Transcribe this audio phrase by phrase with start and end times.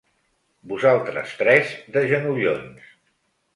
[0.71, 2.91] Vosaltres tres de genollons.